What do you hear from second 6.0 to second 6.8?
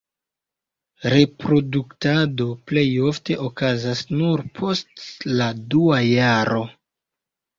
jaro.